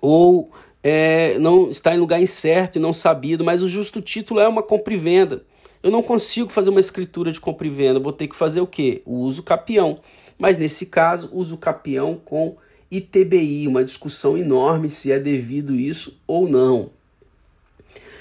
ou 0.00 0.50
é, 0.82 1.38
não 1.38 1.70
está 1.70 1.94
em 1.94 1.98
lugar 1.98 2.20
incerto 2.20 2.78
e 2.78 2.80
não 2.80 2.92
sabido, 2.92 3.44
mas 3.44 3.62
o 3.62 3.68
justo 3.68 4.00
título 4.00 4.40
é 4.40 4.48
uma 4.48 4.62
compra 4.62 4.94
e 4.94 4.96
venda. 4.96 5.42
Eu 5.82 5.90
não 5.90 6.02
consigo 6.02 6.50
fazer 6.50 6.70
uma 6.70 6.80
escritura 6.80 7.30
de 7.30 7.40
compra 7.40 7.66
e 7.66 7.70
venda, 7.70 8.00
vou 8.00 8.12
ter 8.12 8.28
que 8.28 8.36
fazer 8.36 8.60
o 8.60 8.66
quê? 8.66 9.02
O 9.04 9.16
uso 9.16 9.42
capião. 9.42 10.00
Mas 10.38 10.58
nesse 10.58 10.86
caso, 10.86 11.30
uso 11.32 11.56
capião 11.56 12.20
com 12.24 12.56
ITBI, 12.90 13.68
uma 13.68 13.84
discussão 13.84 14.36
enorme 14.36 14.88
se 14.90 15.12
é 15.12 15.18
devido 15.18 15.74
isso 15.74 16.18
ou 16.26 16.48
não. 16.48 16.90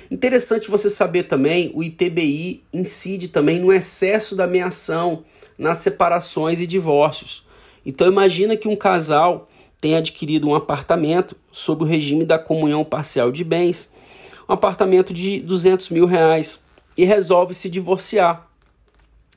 Interessante 0.09 0.69
você 0.69 0.89
saber 0.89 1.23
também, 1.23 1.71
o 1.73 1.83
ITBI 1.83 2.63
incide 2.71 3.27
também 3.27 3.59
no 3.59 3.73
excesso 3.73 4.35
da 4.35 4.45
ameação 4.45 5.23
nas 5.57 5.79
separações 5.79 6.61
e 6.61 6.67
divórcios. 6.67 7.45
Então 7.85 8.07
imagina 8.07 8.55
que 8.55 8.67
um 8.67 8.75
casal 8.75 9.49
tenha 9.81 9.97
adquirido 9.97 10.47
um 10.47 10.55
apartamento 10.55 11.35
sob 11.57 11.83
o 11.83 11.87
regime 11.87 12.23
da 12.23 12.37
comunhão 12.37 12.85
parcial 12.85 13.31
de 13.31 13.43
bens, 13.43 13.91
um 14.47 14.53
apartamento 14.53 15.11
de 15.11 15.39
200 15.39 15.89
mil 15.89 16.05
reais, 16.05 16.59
e 16.95 17.03
resolve 17.03 17.53
se 17.53 17.69
divorciar, 17.69 18.47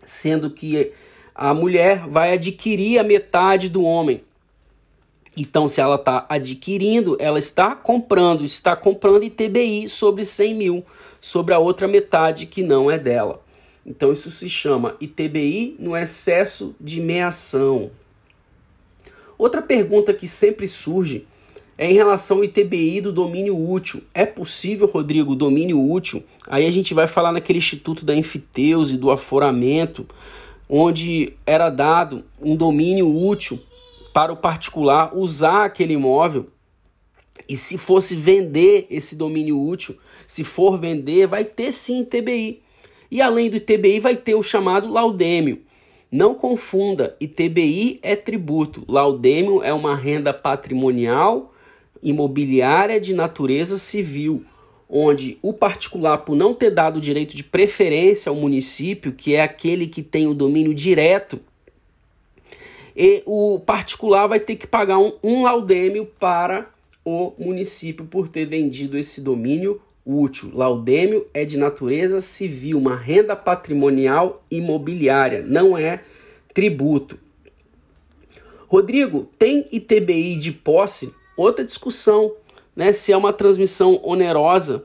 sendo 0.04 0.50
que 0.50 0.92
a 1.34 1.54
mulher 1.54 2.06
vai 2.06 2.32
adquirir 2.32 2.98
a 2.98 3.02
metade 3.02 3.68
do 3.68 3.82
homem. 3.82 4.22
Então, 5.36 5.66
se 5.66 5.80
ela 5.80 5.94
está 5.94 6.26
adquirindo, 6.28 7.16
ela 7.18 7.38
está 7.38 7.74
comprando, 7.74 8.44
está 8.44 8.76
comprando 8.76 9.24
ITBI 9.24 9.88
sobre 9.88 10.24
100 10.24 10.54
mil, 10.54 10.84
sobre 11.20 11.54
a 11.54 11.58
outra 11.58 11.88
metade 11.88 12.46
que 12.46 12.62
não 12.62 12.90
é 12.90 12.98
dela. 12.98 13.42
Então 13.84 14.12
isso 14.12 14.30
se 14.30 14.48
chama 14.48 14.94
ITBI 15.00 15.76
no 15.78 15.96
excesso 15.96 16.74
de 16.78 17.00
meação. 17.00 17.90
Outra 19.38 19.62
pergunta 19.62 20.12
que 20.12 20.28
sempre 20.28 20.68
surge 20.68 21.26
é 21.80 21.90
em 21.90 21.94
relação 21.94 22.36
ao 22.36 22.44
ITBI 22.44 23.00
do 23.00 23.10
domínio 23.10 23.58
útil. 23.58 24.02
É 24.12 24.26
possível, 24.26 24.86
Rodrigo, 24.86 25.34
domínio 25.34 25.80
útil? 25.82 26.22
Aí 26.46 26.66
a 26.66 26.70
gente 26.70 26.92
vai 26.92 27.06
falar 27.06 27.32
naquele 27.32 27.58
instituto 27.58 28.04
da 28.04 28.14
enfiteuse, 28.14 28.98
do 28.98 29.10
aforamento, 29.10 30.06
onde 30.68 31.32
era 31.46 31.70
dado 31.70 32.22
um 32.38 32.54
domínio 32.54 33.08
útil 33.08 33.58
para 34.12 34.30
o 34.30 34.36
particular 34.36 35.16
usar 35.16 35.64
aquele 35.64 35.94
imóvel. 35.94 36.48
E 37.48 37.56
se 37.56 37.78
fosse 37.78 38.14
vender 38.14 38.86
esse 38.90 39.16
domínio 39.16 39.58
útil, 39.58 39.96
se 40.26 40.44
for 40.44 40.76
vender, 40.76 41.26
vai 41.26 41.44
ter 41.44 41.72
sim 41.72 42.02
ITBI. 42.02 42.60
E 43.10 43.22
além 43.22 43.48
do 43.48 43.56
ITBI, 43.56 44.00
vai 44.00 44.16
ter 44.16 44.34
o 44.34 44.42
chamado 44.42 44.86
laudêmio. 44.86 45.62
Não 46.12 46.34
confunda, 46.34 47.16
ITBI 47.18 48.00
é 48.02 48.14
tributo, 48.16 48.84
laudêmio 48.86 49.62
é 49.62 49.72
uma 49.72 49.96
renda 49.96 50.34
patrimonial 50.34 51.54
imobiliária 52.02 53.00
de 53.00 53.14
natureza 53.14 53.78
civil, 53.78 54.44
onde 54.88 55.38
o 55.40 55.52
particular, 55.52 56.18
por 56.18 56.34
não 56.34 56.54
ter 56.54 56.70
dado 56.70 57.00
direito 57.00 57.36
de 57.36 57.44
preferência 57.44 58.30
ao 58.30 58.36
município, 58.36 59.12
que 59.12 59.34
é 59.34 59.42
aquele 59.42 59.86
que 59.86 60.02
tem 60.02 60.26
o 60.26 60.34
domínio 60.34 60.74
direto, 60.74 61.40
e 62.96 63.22
o 63.24 63.60
particular 63.60 64.26
vai 64.26 64.40
ter 64.40 64.56
que 64.56 64.66
pagar 64.66 64.98
um, 64.98 65.12
um 65.22 65.42
laudêmio 65.42 66.06
para 66.18 66.68
o 67.04 67.32
município 67.38 68.04
por 68.04 68.28
ter 68.28 68.46
vendido 68.46 68.98
esse 68.98 69.20
domínio 69.20 69.80
útil. 70.04 70.50
Laudêmio 70.52 71.26
é 71.32 71.44
de 71.44 71.56
natureza 71.56 72.20
civil, 72.20 72.78
uma 72.78 72.96
renda 72.96 73.36
patrimonial 73.36 74.42
imobiliária, 74.50 75.42
não 75.42 75.78
é 75.78 76.00
tributo. 76.52 77.18
Rodrigo, 78.66 79.28
tem 79.38 79.66
ITBI 79.72 80.36
de 80.36 80.52
posse? 80.52 81.12
Outra 81.40 81.64
discussão, 81.64 82.34
né? 82.76 82.92
Se 82.92 83.12
é 83.12 83.16
uma 83.16 83.32
transmissão 83.32 83.98
onerosa 84.02 84.84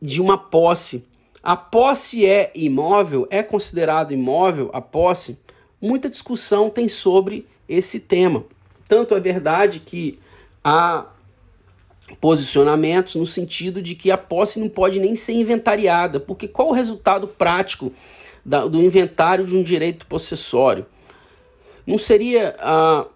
de 0.00 0.22
uma 0.22 0.38
posse. 0.38 1.04
A 1.42 1.56
posse 1.56 2.24
é 2.24 2.52
imóvel? 2.54 3.26
É 3.28 3.42
considerado 3.42 4.12
imóvel 4.12 4.70
a 4.72 4.80
posse? 4.80 5.40
Muita 5.80 6.08
discussão 6.08 6.70
tem 6.70 6.88
sobre 6.88 7.48
esse 7.68 7.98
tema. 7.98 8.44
Tanto 8.86 9.16
é 9.16 9.18
verdade 9.18 9.80
que 9.80 10.20
a 10.62 11.06
posicionamentos 12.20 13.16
no 13.16 13.26
sentido 13.26 13.82
de 13.82 13.96
que 13.96 14.08
a 14.08 14.16
posse 14.16 14.60
não 14.60 14.68
pode 14.68 15.00
nem 15.00 15.16
ser 15.16 15.32
inventariada, 15.32 16.20
porque 16.20 16.46
qual 16.46 16.68
o 16.68 16.72
resultado 16.72 17.26
prático 17.26 17.92
da, 18.44 18.68
do 18.68 18.80
inventário 18.80 19.44
de 19.44 19.56
um 19.56 19.64
direito 19.64 20.06
possessório? 20.06 20.86
Não 21.84 21.98
seria 21.98 22.54
ah, 22.60 23.06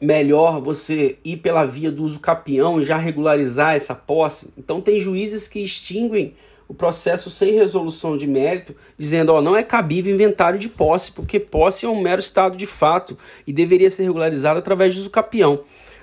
melhor 0.00 0.60
você 0.60 1.18
ir 1.24 1.38
pela 1.38 1.64
via 1.64 1.90
do 1.90 2.04
uso 2.04 2.20
capião 2.20 2.80
e 2.80 2.84
já 2.84 2.96
regularizar 2.96 3.74
essa 3.74 3.94
posse? 3.94 4.52
Então 4.56 4.80
tem 4.80 4.98
juízes 5.00 5.48
que 5.48 5.60
extinguem 5.60 6.34
o 6.66 6.74
processo 6.74 7.30
sem 7.30 7.52
resolução 7.54 8.16
de 8.16 8.26
mérito, 8.26 8.74
dizendo, 8.96 9.32
ó, 9.32 9.42
não 9.42 9.56
é 9.56 9.62
cabível 9.62 10.14
inventário 10.14 10.58
de 10.58 10.68
posse, 10.68 11.12
porque 11.12 11.38
posse 11.38 11.84
é 11.84 11.88
um 11.88 12.00
mero 12.00 12.20
estado 12.20 12.56
de 12.56 12.66
fato 12.66 13.16
e 13.46 13.52
deveria 13.52 13.90
ser 13.90 14.04
regularizado 14.04 14.58
através 14.58 14.94
do 14.94 15.00
uso 15.00 15.10
capião. 15.10 15.60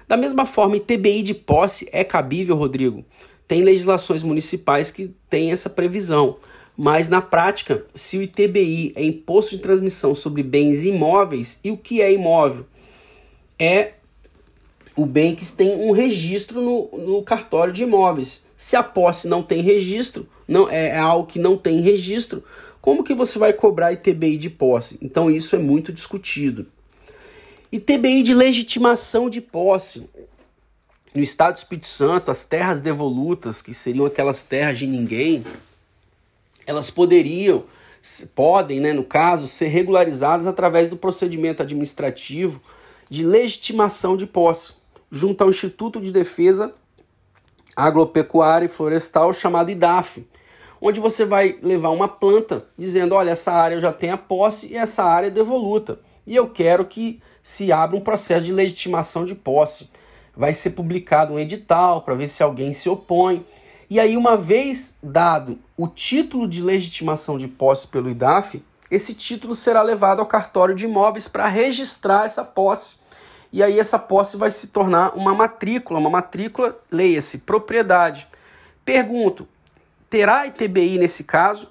Da 0.07 0.17
mesma 0.17 0.45
forma, 0.45 0.77
ITBI 0.77 1.21
de 1.21 1.33
posse 1.33 1.88
é 1.91 2.03
cabível, 2.03 2.55
Rodrigo. 2.55 3.03
Tem 3.48 3.63
legislações 3.63 4.24
municipais 4.24 4.91
que 4.91 5.13
têm 5.29 5.51
essa 5.51 5.69
previsão. 5.69 6.38
Mas 6.77 7.10
na 7.10 7.21
prática, 7.21 7.86
se 7.93 8.17
o 8.17 8.21
ITBI 8.21 8.93
é 8.95 9.03
imposto 9.03 9.55
de 9.55 9.62
transmissão 9.62 10.15
sobre 10.15 10.41
bens 10.41 10.83
imóveis, 10.83 11.60
e 11.63 11.71
o 11.71 11.77
que 11.77 12.01
é 12.01 12.12
imóvel? 12.12 12.65
É 13.63 13.93
o 14.95 15.05
bem 15.05 15.35
que 15.35 15.45
tem 15.51 15.75
um 15.75 15.91
registro 15.91 16.59
no, 16.59 16.97
no 16.97 17.21
cartório 17.21 17.71
de 17.71 17.83
imóveis. 17.83 18.43
Se 18.57 18.75
a 18.75 18.81
posse 18.81 19.27
não 19.27 19.43
tem 19.43 19.61
registro, 19.61 20.27
não 20.47 20.67
é, 20.67 20.87
é 20.87 20.97
algo 20.97 21.27
que 21.27 21.37
não 21.37 21.55
tem 21.55 21.79
registro, 21.79 22.43
como 22.81 23.03
que 23.03 23.13
você 23.13 23.37
vai 23.37 23.53
cobrar 23.53 23.93
ITBI 23.93 24.37
de 24.37 24.49
posse? 24.49 24.97
Então 24.99 25.29
isso 25.29 25.55
é 25.55 25.59
muito 25.59 25.93
discutido. 25.93 26.65
E 27.71 27.79
TBI 27.79 28.23
de 28.23 28.33
legitimação 28.33 29.29
de 29.29 29.39
posse. 29.39 30.09
No 31.13 31.21
estado 31.21 31.53
do 31.53 31.59
Espírito 31.59 31.87
Santo, 31.87 32.31
as 32.31 32.45
terras 32.45 32.81
devolutas, 32.81 33.61
que 33.61 33.75
seriam 33.75 34.07
aquelas 34.07 34.41
terras 34.41 34.79
de 34.79 34.87
ninguém, 34.87 35.45
elas 36.65 36.89
poderiam, 36.89 37.65
podem, 38.33 38.79
né, 38.79 38.91
no 38.91 39.03
caso, 39.03 39.45
ser 39.45 39.67
regularizadas 39.67 40.47
através 40.47 40.89
do 40.89 40.97
procedimento 40.97 41.61
administrativo 41.61 42.59
de 43.11 43.25
legitimação 43.25 44.15
de 44.15 44.25
posse, 44.25 44.75
junto 45.11 45.43
ao 45.43 45.49
Instituto 45.49 45.99
de 45.99 46.13
Defesa 46.13 46.73
Agropecuária 47.75 48.67
e 48.67 48.69
Florestal 48.69 49.33
chamado 49.33 49.69
IDAF, 49.69 50.25
onde 50.79 51.01
você 51.01 51.25
vai 51.25 51.59
levar 51.61 51.89
uma 51.89 52.07
planta 52.07 52.67
dizendo, 52.77 53.13
olha, 53.13 53.31
essa 53.31 53.51
área 53.51 53.75
eu 53.75 53.81
já 53.81 53.91
tenho 53.91 54.13
a 54.13 54.17
posse 54.17 54.67
e 54.67 54.77
essa 54.77 55.03
área 55.03 55.27
é 55.27 55.29
devoluta, 55.29 55.99
e 56.25 56.37
eu 56.37 56.49
quero 56.49 56.85
que 56.85 57.21
se 57.43 57.69
abre 57.69 57.97
um 57.97 58.01
processo 58.01 58.45
de 58.45 58.53
legitimação 58.53 59.25
de 59.25 59.35
posse. 59.35 59.89
Vai 60.33 60.53
ser 60.53 60.69
publicado 60.69 61.33
um 61.33 61.39
edital 61.39 62.03
para 62.03 62.15
ver 62.15 62.29
se 62.29 62.41
alguém 62.41 62.71
se 62.71 62.87
opõe. 62.87 63.45
E 63.89 63.99
aí, 63.99 64.15
uma 64.15 64.37
vez 64.37 64.95
dado 65.03 65.59
o 65.75 65.85
título 65.85 66.47
de 66.47 66.63
legitimação 66.63 67.37
de 67.37 67.49
posse 67.49 67.89
pelo 67.89 68.09
IDAF, 68.09 68.63
esse 68.89 69.13
título 69.13 69.53
será 69.53 69.81
levado 69.81 70.21
ao 70.21 70.25
cartório 70.25 70.73
de 70.73 70.85
imóveis 70.85 71.27
para 71.27 71.49
registrar 71.49 72.25
essa 72.25 72.45
posse. 72.45 73.00
E 73.51 73.62
aí 73.62 73.79
essa 73.79 74.00
posse 74.00 74.38
vai 74.38 74.50
se 74.50 74.67
tornar 74.67 75.15
uma 75.15 75.34
matrícula, 75.34 76.00
uma 76.00 76.10
matrícula, 76.10 76.79
leia-se, 76.89 77.39
propriedade. 77.39 78.27
Pergunto, 78.86 79.48
terá 80.10 80.46
ITBI 80.48 80.98
nesse 80.98 81.25
caso? 81.25 81.67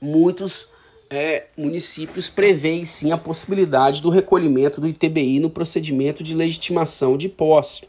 Muitos 0.00 0.66
é, 1.10 1.48
municípios 1.58 2.30
prevêem 2.30 2.86
sim 2.86 3.12
a 3.12 3.18
possibilidade 3.18 4.00
do 4.00 4.08
recolhimento 4.08 4.80
do 4.80 4.88
ITBI 4.88 5.40
no 5.40 5.50
procedimento 5.50 6.22
de 6.22 6.34
legitimação 6.34 7.18
de 7.18 7.28
posse. 7.28 7.82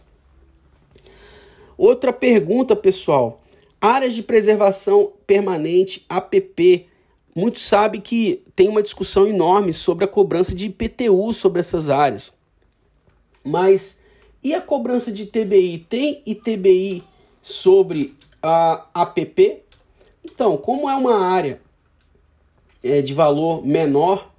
Outra 1.78 2.12
pergunta, 2.12 2.76
pessoal: 2.76 3.42
áreas 3.80 4.14
de 4.14 4.22
preservação 4.22 5.14
permanente, 5.26 6.06
APP. 6.10 6.88
Muitos 7.36 7.64
sabem 7.64 8.00
que 8.00 8.44
tem 8.56 8.70
uma 8.70 8.84
discussão 8.84 9.26
enorme 9.26 9.74
sobre 9.74 10.06
a 10.06 10.08
cobrança 10.08 10.54
de 10.54 10.68
IPTU 10.68 11.34
sobre 11.34 11.62
essas 11.62 11.90
áreas. 11.90 12.32
Mas 13.44 14.02
e 14.44 14.54
a 14.54 14.62
cobrança 14.62 15.12
de 15.12 15.24
ITBI? 15.24 15.86
Tem 15.90 16.22
ITBI 16.26 17.04
sobre 17.42 18.16
a 18.42 18.86
APP? 18.94 19.64
Então, 20.24 20.58
como 20.58 20.90
é 20.90 20.96
uma 20.96 21.20
área 21.20 21.62
é, 22.84 23.02
de 23.02 23.14
valor 23.14 23.66
menor, 23.66 24.30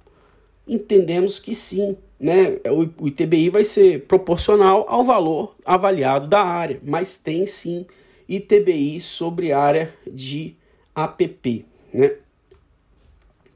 entendemos 0.67 1.39
que 1.39 1.55
sim, 1.55 1.97
né? 2.19 2.59
O, 2.99 3.07
ITBI 3.07 3.49
vai 3.49 3.63
ser 3.63 4.05
proporcional 4.05 4.85
ao 4.87 5.03
valor 5.03 5.55
avaliado 5.65 6.27
da 6.27 6.41
área, 6.41 6.79
mas 6.83 7.17
tem 7.17 7.47
sim 7.47 7.85
ITBI 8.29 9.01
sobre 9.01 9.51
área 9.51 9.93
de 10.05 10.55
APP, 10.93 11.65
né? 11.93 12.15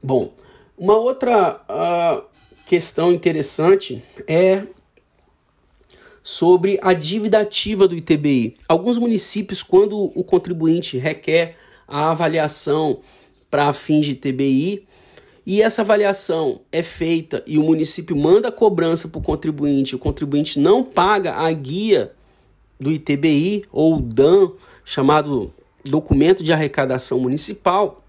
Bom, 0.02 0.32
uma 0.76 0.96
outra 0.96 1.60
uh, 1.68 2.24
questão 2.64 3.12
interessante 3.12 4.02
é 4.26 4.66
sobre 6.22 6.78
a 6.82 6.92
dívida 6.92 7.40
ativa 7.40 7.88
do 7.88 7.96
ITBI. 7.96 8.56
Alguns 8.68 8.98
municípios, 8.98 9.62
quando 9.62 10.12
o 10.14 10.22
contribuinte 10.22 10.98
requer 10.98 11.56
a 11.88 12.10
avaliação 12.10 13.00
para 13.50 13.72
fins 13.72 14.06
de 14.06 14.14
TBI 14.14 14.86
e 15.44 15.62
essa 15.62 15.82
avaliação 15.82 16.60
é 16.70 16.82
feita 16.82 17.42
e 17.46 17.58
o 17.58 17.62
município 17.62 18.14
manda 18.16 18.48
a 18.48 18.52
cobrança 18.52 19.08
para 19.08 19.18
o 19.18 19.22
contribuinte, 19.22 19.96
o 19.96 19.98
contribuinte 19.98 20.58
não 20.58 20.84
paga 20.84 21.34
a 21.34 21.50
guia 21.50 22.12
do 22.78 22.92
ITBI 22.92 23.64
ou 23.72 24.00
DAN, 24.00 24.52
chamado 24.84 25.52
Documento 25.84 26.44
de 26.44 26.52
Arrecadação 26.52 27.18
Municipal, 27.18 28.04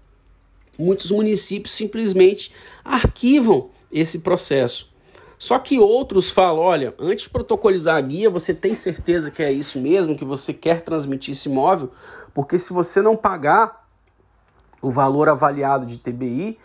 muitos 0.78 1.10
municípios 1.10 1.72
simplesmente 1.72 2.52
arquivam 2.84 3.70
esse 3.90 4.20
processo. 4.20 4.91
Só 5.42 5.58
que 5.58 5.80
outros 5.80 6.30
falam: 6.30 6.62
olha, 6.62 6.94
antes 7.00 7.24
de 7.24 7.30
protocolizar 7.30 7.96
a 7.96 8.00
guia, 8.00 8.30
você 8.30 8.54
tem 8.54 8.76
certeza 8.76 9.28
que 9.28 9.42
é 9.42 9.50
isso 9.50 9.80
mesmo, 9.80 10.16
que 10.16 10.24
você 10.24 10.54
quer 10.54 10.82
transmitir 10.82 11.32
esse 11.32 11.48
imóvel? 11.48 11.90
Porque 12.32 12.56
se 12.56 12.72
você 12.72 13.02
não 13.02 13.16
pagar, 13.16 13.88
o 14.80 14.92
valor 14.92 15.28
avaliado 15.28 15.84
de 15.84 15.98
TBI, 15.98 16.56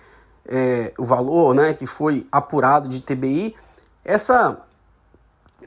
é, 0.48 0.94
o 0.96 1.04
valor 1.04 1.56
né, 1.56 1.74
que 1.74 1.88
foi 1.88 2.28
apurado 2.32 2.88
de 2.88 3.02
TBI, 3.02 3.56
essa, 4.06 4.62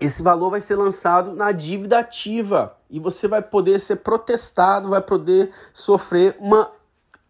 esse 0.01 0.23
valor 0.23 0.51
vai 0.51 0.61
ser 0.61 0.77
lançado 0.77 1.35
na 1.35 1.51
dívida 1.51 1.99
ativa 1.99 2.77
e 2.89 3.01
você 3.01 3.27
vai 3.27 3.43
poder 3.43 3.81
ser 3.81 3.97
protestado, 3.97 4.89
vai 4.89 5.03
poder 5.03 5.51
sofrer 5.75 6.37
uma 6.39 6.71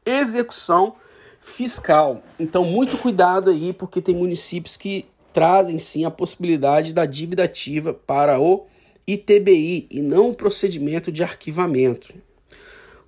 execução 0.05 0.97
fiscal. 1.41 2.21
Então, 2.39 2.67
muito 2.67 2.99
cuidado 2.99 3.49
aí, 3.49 3.73
porque 3.73 4.03
tem 4.03 4.15
municípios 4.15 4.77
que 4.77 5.09
trazem 5.33 5.79
sim 5.79 6.05
a 6.05 6.11
possibilidade 6.11 6.95
da 6.95 7.07
dívida 7.07 7.45
ativa 7.45 7.95
para 7.95 8.41
o 8.41 8.67
ITBI 9.07 9.89
e 9.91 10.03
não 10.03 10.31
o 10.31 10.35
procedimento 10.35 11.11
de 11.11 11.23
arquivamento. 11.23 12.13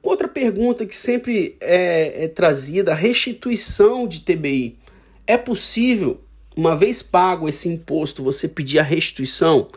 Outra 0.02 0.26
pergunta 0.26 0.84
que 0.84 0.96
sempre 0.96 1.56
é, 1.60 2.24
é 2.24 2.28
trazida, 2.28 2.94
restituição 2.94 4.08
de 4.08 4.20
TBI. 4.20 4.76
É 5.26 5.38
possível, 5.38 6.20
uma 6.56 6.76
vez 6.76 7.02
pago 7.02 7.48
esse 7.48 7.68
imposto, 7.68 8.22
você 8.22 8.48
pedir 8.48 8.80
a 8.80 8.82
restituição? 8.82 9.68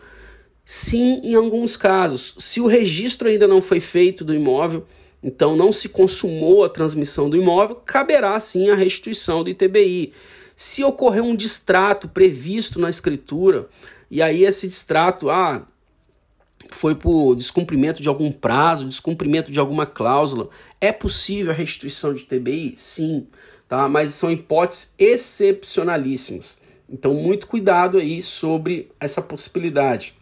Sim, 0.64 1.20
em 1.22 1.36
alguns 1.36 1.76
casos. 1.76 2.34
Se 2.38 2.60
o 2.60 2.66
registro 2.66 3.28
ainda 3.28 3.46
não 3.46 3.62
foi 3.62 3.78
feito 3.78 4.24
do 4.24 4.34
imóvel, 4.34 4.84
então 5.22 5.56
não 5.56 5.70
se 5.70 5.88
consumou 5.88 6.64
a 6.64 6.68
transmissão 6.68 7.30
do 7.30 7.36
imóvel, 7.36 7.76
caberá 7.76 8.38
sim 8.40 8.68
a 8.68 8.74
restituição 8.74 9.44
do 9.44 9.50
ITBI. 9.50 10.12
Se 10.56 10.82
ocorrer 10.82 11.22
um 11.22 11.36
distrato 11.36 12.08
previsto 12.08 12.80
na 12.80 12.88
escritura, 12.88 13.68
e 14.10 14.22
aí 14.22 14.44
esse 14.44 14.66
distrato, 14.66 15.28
ah, 15.28 15.66
foi 16.70 16.94
por 16.94 17.34
descumprimento 17.34 18.02
de 18.02 18.08
algum 18.08 18.32
prazo, 18.32 18.88
descumprimento 18.88 19.52
de 19.52 19.58
alguma 19.58 19.86
cláusula. 19.86 20.48
É 20.80 20.90
possível 20.90 21.52
a 21.52 21.54
restituição 21.54 22.14
de 22.14 22.24
TBI? 22.24 22.74
Sim, 22.76 23.26
tá? 23.68 23.88
mas 23.88 24.14
são 24.14 24.30
hipóteses 24.30 24.94
excepcionalíssimas. 24.98 26.56
Então, 26.88 27.14
muito 27.14 27.46
cuidado 27.46 27.98
aí 27.98 28.22
sobre 28.22 28.90
essa 29.00 29.20
possibilidade. 29.20 30.14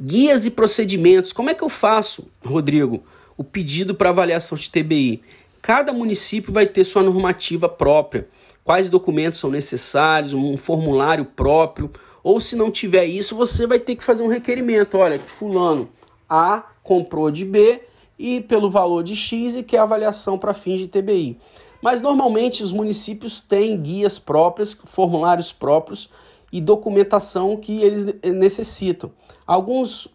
Guias 0.00 0.44
e 0.46 0.50
procedimentos. 0.50 1.32
Como 1.32 1.48
é 1.48 1.54
que 1.54 1.62
eu 1.62 1.68
faço, 1.68 2.28
Rodrigo, 2.44 3.04
o 3.36 3.42
pedido 3.42 3.94
para 3.94 4.10
avaliação 4.10 4.58
de 4.58 4.68
TBI? 4.68 5.22
Cada 5.62 5.92
município 5.92 6.52
vai 6.52 6.66
ter 6.66 6.84
sua 6.84 7.02
normativa 7.02 7.68
própria. 7.68 8.28
Quais 8.64 8.88
documentos 8.88 9.40
são 9.40 9.50
necessários, 9.50 10.34
um 10.34 10.56
formulário 10.56 11.24
próprio 11.24 11.90
ou 12.22 12.40
se 12.40 12.54
não 12.54 12.70
tiver 12.70 13.04
isso, 13.04 13.34
você 13.34 13.66
vai 13.66 13.78
ter 13.78 13.96
que 13.96 14.04
fazer 14.04 14.22
um 14.22 14.28
requerimento. 14.28 14.96
Olha, 14.96 15.18
que 15.18 15.28
fulano 15.28 15.88
A 16.28 16.62
comprou 16.82 17.30
de 17.30 17.44
B 17.44 17.82
e 18.18 18.40
pelo 18.40 18.70
valor 18.70 19.02
de 19.02 19.16
X 19.16 19.56
e 19.56 19.62
quer 19.62 19.78
avaliação 19.78 20.38
para 20.38 20.54
fins 20.54 20.78
de 20.78 20.86
TBI. 20.86 21.36
Mas 21.82 22.00
normalmente 22.00 22.62
os 22.62 22.72
municípios 22.72 23.40
têm 23.40 23.76
guias 23.80 24.18
próprias, 24.18 24.72
formulários 24.84 25.52
próprios 25.52 26.08
e 26.52 26.60
documentação 26.60 27.56
que 27.56 27.82
eles 27.82 28.06
necessitam. 28.22 29.10
Alguns 29.44 30.06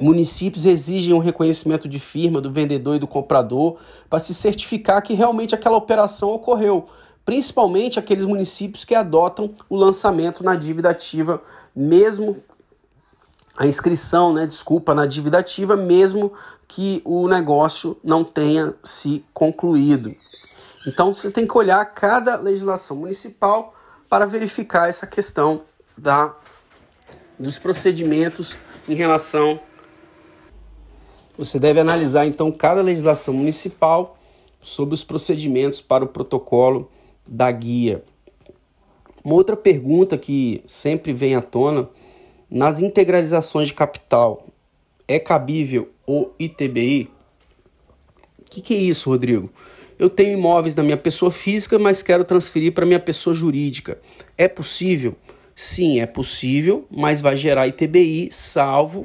municípios 0.00 0.66
exigem 0.66 1.14
um 1.14 1.18
reconhecimento 1.18 1.88
de 1.88 2.00
firma 2.00 2.40
do 2.40 2.50
vendedor 2.50 2.96
e 2.96 2.98
do 2.98 3.06
comprador 3.06 3.76
para 4.10 4.18
se 4.18 4.34
certificar 4.34 5.00
que 5.02 5.14
realmente 5.14 5.54
aquela 5.54 5.76
operação 5.76 6.32
ocorreu 6.32 6.88
principalmente 7.24 7.98
aqueles 7.98 8.24
municípios 8.24 8.84
que 8.84 8.94
adotam 8.94 9.54
o 9.68 9.76
lançamento 9.76 10.42
na 10.42 10.54
dívida 10.54 10.90
ativa, 10.90 11.42
mesmo 11.74 12.42
a 13.56 13.66
inscrição, 13.66 14.32
né, 14.32 14.46
desculpa, 14.46 14.94
na 14.94 15.06
dívida 15.06 15.38
ativa, 15.38 15.76
mesmo 15.76 16.32
que 16.66 17.02
o 17.04 17.28
negócio 17.28 17.96
não 18.02 18.24
tenha 18.24 18.74
se 18.82 19.24
concluído. 19.32 20.10
Então 20.86 21.12
você 21.12 21.30
tem 21.30 21.46
que 21.46 21.56
olhar 21.56 21.84
cada 21.86 22.36
legislação 22.36 22.96
municipal 22.96 23.74
para 24.08 24.26
verificar 24.26 24.88
essa 24.88 25.06
questão 25.06 25.62
da 25.96 26.34
dos 27.38 27.58
procedimentos 27.58 28.56
em 28.88 28.94
relação 28.94 29.58
você 31.36 31.58
deve 31.58 31.80
analisar 31.80 32.26
então 32.26 32.52
cada 32.52 32.82
legislação 32.82 33.32
municipal 33.34 34.16
sobre 34.62 34.94
os 34.94 35.02
procedimentos 35.02 35.80
para 35.80 36.04
o 36.04 36.06
protocolo 36.06 36.90
da 37.26 37.50
guia. 37.50 38.02
Uma 39.24 39.34
outra 39.34 39.56
pergunta 39.56 40.18
que 40.18 40.62
sempre 40.66 41.12
vem 41.12 41.34
à 41.34 41.40
tona: 41.40 41.88
nas 42.50 42.80
integralizações 42.80 43.68
de 43.68 43.74
capital, 43.74 44.46
é 45.06 45.18
cabível 45.18 45.90
o 46.06 46.30
ITBI? 46.38 47.10
O 48.38 48.50
que, 48.50 48.60
que 48.60 48.74
é 48.74 48.78
isso, 48.78 49.10
Rodrigo? 49.10 49.50
Eu 49.98 50.10
tenho 50.10 50.36
imóveis 50.36 50.74
da 50.74 50.82
minha 50.82 50.96
pessoa 50.96 51.30
física, 51.30 51.78
mas 51.78 52.02
quero 52.02 52.24
transferir 52.24 52.72
para 52.72 52.84
minha 52.84 52.98
pessoa 52.98 53.34
jurídica. 53.34 54.00
É 54.36 54.48
possível? 54.48 55.14
Sim, 55.54 56.00
é 56.00 56.06
possível, 56.06 56.86
mas 56.90 57.20
vai 57.20 57.36
gerar 57.36 57.68
ITBI, 57.68 58.28
salvo 58.30 59.04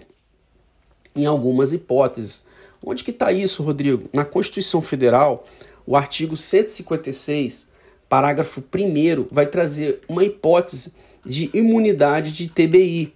em 1.15 1.25
algumas 1.25 1.73
hipóteses. 1.73 2.45
Onde 2.83 3.03
que 3.03 3.11
está 3.11 3.31
isso, 3.31 3.63
Rodrigo? 3.63 4.09
Na 4.13 4.23
Constituição 4.23 4.81
Federal, 4.81 5.43
o 5.85 5.95
artigo 5.95 6.35
156 6.35 7.69
parágrafo 8.09 8.61
1 8.61 9.27
vai 9.31 9.45
trazer 9.45 10.01
uma 10.07 10.23
hipótese 10.23 10.93
de 11.25 11.49
imunidade 11.53 12.31
de 12.31 12.47
TBI. 12.47 13.13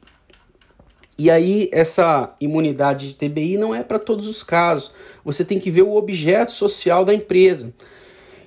E 1.18 1.30
aí, 1.30 1.70
essa 1.72 2.36
imunidade 2.42 3.10
de 3.10 3.16
TBI 3.16 3.58
não 3.58 3.76
é 3.76 3.84
para 3.84 4.00
todos 4.00 4.28
os 4.28 4.42
casos. 4.42 4.92
Você 5.24 5.46
tem 5.46 5.60
que 5.60 5.70
ver 5.70 5.84
o 5.84 5.96
objeto 5.96 6.52
social 6.52 7.06
da 7.06 7.14
empresa. 7.14 7.74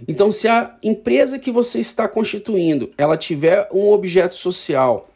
Então, 0.08 0.32
se 0.32 0.48
a 0.48 0.76
empresa 0.82 1.38
que 1.38 1.52
você 1.52 1.78
está 1.78 2.08
constituindo, 2.08 2.90
ela 2.98 3.16
tiver 3.16 3.68
um 3.72 3.90
objeto 3.90 4.34
social 4.34 5.08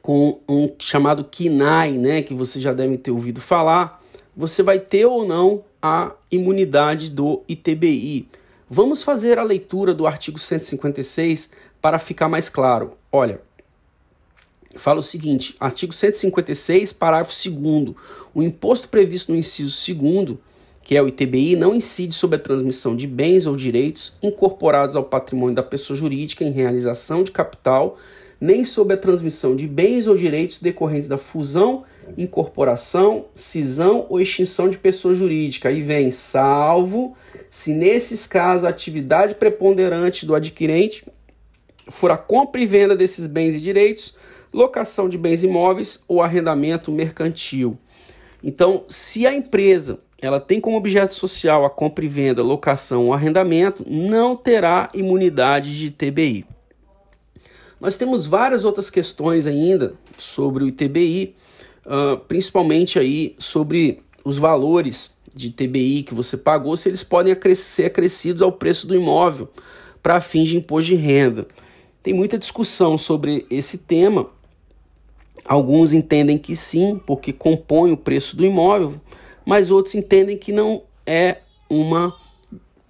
com 0.00 0.40
um 0.48 0.68
chamado 0.78 1.24
KINAI, 1.24 1.92
né, 1.92 2.22
que 2.22 2.34
você 2.34 2.60
já 2.60 2.72
deve 2.72 2.98
ter 2.98 3.10
ouvido 3.10 3.40
falar, 3.40 4.02
você 4.36 4.62
vai 4.62 4.80
ter 4.80 5.06
ou 5.06 5.24
não 5.24 5.62
a 5.80 6.14
imunidade 6.30 7.10
do 7.10 7.42
ITBI 7.48 8.28
Vamos 8.74 9.02
fazer 9.02 9.38
a 9.38 9.42
leitura 9.42 9.92
do 9.92 10.06
artigo 10.06 10.38
156 10.38 11.50
para 11.78 11.98
ficar 11.98 12.26
mais 12.26 12.48
claro. 12.48 12.94
Olha, 13.12 13.42
fala 14.76 15.00
o 15.00 15.02
seguinte: 15.02 15.54
artigo 15.60 15.92
156, 15.92 16.94
parágrafo 16.94 17.34
2. 17.50 17.94
O 18.32 18.42
imposto 18.42 18.88
previsto 18.88 19.30
no 19.30 19.36
inciso 19.36 19.94
2, 19.94 20.38
que 20.80 20.96
é 20.96 21.02
o 21.02 21.08
ITBI, 21.08 21.54
não 21.54 21.74
incide 21.74 22.14
sobre 22.14 22.36
a 22.36 22.38
transmissão 22.38 22.96
de 22.96 23.06
bens 23.06 23.44
ou 23.44 23.56
direitos 23.56 24.14
incorporados 24.22 24.96
ao 24.96 25.04
patrimônio 25.04 25.54
da 25.54 25.62
pessoa 25.62 25.94
jurídica 25.94 26.42
em 26.42 26.50
realização 26.50 27.22
de 27.22 27.30
capital, 27.30 27.98
nem 28.40 28.64
sobre 28.64 28.94
a 28.94 28.98
transmissão 28.98 29.54
de 29.54 29.68
bens 29.68 30.06
ou 30.06 30.16
direitos 30.16 30.60
decorrentes 30.60 31.08
da 31.08 31.18
fusão, 31.18 31.84
incorporação, 32.16 33.26
cisão 33.34 34.06
ou 34.08 34.20
extinção 34.20 34.68
de 34.68 34.78
pessoa 34.78 35.14
jurídica. 35.14 35.68
Aí 35.68 35.82
vem, 35.82 36.12
salvo 36.12 37.16
se 37.50 37.72
nesses 37.72 38.26
casos 38.26 38.64
a 38.64 38.68
atividade 38.70 39.34
preponderante 39.34 40.24
do 40.24 40.34
adquirente 40.34 41.04
for 41.90 42.10
a 42.10 42.16
compra 42.16 42.60
e 42.60 42.66
venda 42.66 42.96
desses 42.96 43.26
bens 43.26 43.54
e 43.54 43.60
direitos 43.60 44.14
locação 44.52 45.08
de 45.08 45.16
bens 45.16 45.42
imóveis 45.42 46.02
ou 46.06 46.20
arrendamento 46.22 46.92
mercantil. 46.92 47.78
Então, 48.44 48.84
se 48.88 49.26
a 49.26 49.32
empresa 49.32 50.00
ela 50.20 50.38
tem 50.38 50.60
como 50.60 50.76
objeto 50.76 51.14
social 51.14 51.64
a 51.64 51.70
compra 51.70 52.04
e 52.04 52.08
venda, 52.08 52.42
locação 52.42 53.06
ou 53.06 53.14
arrendamento, 53.14 53.84
não 53.88 54.36
terá 54.36 54.88
imunidade 54.94 55.76
de 55.76 55.90
TBI. 55.90 56.44
Nós 57.80 57.98
temos 57.98 58.24
várias 58.24 58.64
outras 58.64 58.88
questões 58.88 59.46
ainda 59.46 59.94
sobre 60.16 60.62
o 60.62 60.68
ITBI, 60.68 61.34
uh, 61.86 62.16
principalmente 62.28 62.98
aí 62.98 63.34
sobre 63.38 64.02
os 64.24 64.36
valores 64.36 65.14
de 65.34 65.50
TBI 65.50 66.02
que 66.02 66.14
você 66.14 66.36
pagou, 66.36 66.76
se 66.76 66.88
eles 66.88 67.02
podem 67.02 67.34
ser 67.54 67.86
acrescidos 67.86 68.42
ao 68.42 68.52
preço 68.52 68.86
do 68.86 68.94
imóvel 68.94 69.48
para 70.02 70.20
fins 70.20 70.48
de 70.48 70.56
imposto 70.56 70.90
de 70.90 70.96
renda. 70.96 71.46
Tem 72.02 72.12
muita 72.12 72.38
discussão 72.38 72.98
sobre 72.98 73.46
esse 73.48 73.78
tema 73.78 74.28
Alguns 75.44 75.92
entendem 75.92 76.38
que 76.38 76.54
sim, 76.54 77.00
porque 77.04 77.32
compõe 77.32 77.92
o 77.92 77.96
preço 77.96 78.36
do 78.36 78.44
imóvel, 78.44 78.94
mas 79.44 79.70
outros 79.70 79.94
entendem 79.94 80.36
que 80.36 80.52
não 80.52 80.82
é 81.04 81.38
uma. 81.68 82.14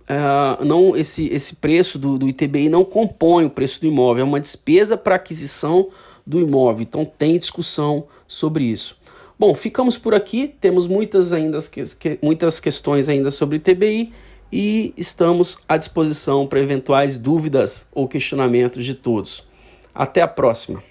Uh, 0.02 0.64
não 0.64 0.94
esse, 0.94 1.28
esse 1.28 1.56
preço 1.56 1.98
do, 1.98 2.18
do 2.18 2.28
ITBI 2.28 2.68
não 2.68 2.84
compõe 2.84 3.46
o 3.46 3.50
preço 3.50 3.80
do 3.80 3.86
imóvel, 3.86 4.22
é 4.22 4.28
uma 4.28 4.40
despesa 4.40 4.96
para 4.96 5.14
aquisição 5.14 5.88
do 6.26 6.40
imóvel. 6.40 6.82
Então 6.82 7.04
tem 7.04 7.38
discussão 7.38 8.06
sobre 8.26 8.64
isso. 8.64 8.96
Bom, 9.38 9.54
ficamos 9.54 9.98
por 9.98 10.14
aqui. 10.14 10.54
Temos 10.60 10.86
muitas 10.86 11.32
ainda 11.32 11.58
muitas 12.22 12.60
questões 12.60 13.08
ainda 13.08 13.30
sobre 13.30 13.56
ITBI 13.56 14.12
e 14.52 14.92
estamos 14.96 15.56
à 15.66 15.76
disposição 15.76 16.46
para 16.46 16.60
eventuais 16.60 17.18
dúvidas 17.18 17.88
ou 17.92 18.06
questionamentos 18.06 18.84
de 18.84 18.94
todos. 18.94 19.44
Até 19.94 20.20
a 20.20 20.28
próxima. 20.28 20.82